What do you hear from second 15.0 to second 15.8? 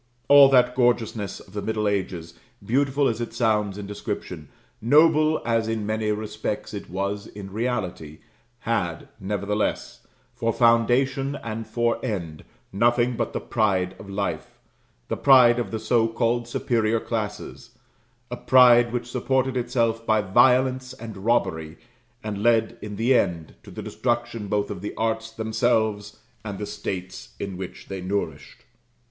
the pride of the